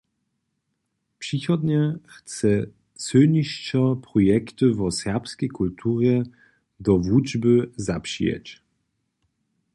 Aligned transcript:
Přichodnje 1.19 1.93
chce 2.13 2.49
sylnišo 3.05 3.95
projekty 4.11 4.65
wo 4.77 4.87
serbskej 5.01 5.49
kulturje 5.49 6.23
do 6.79 6.93
wučby 7.05 7.55
zapřijeć. 7.87 8.45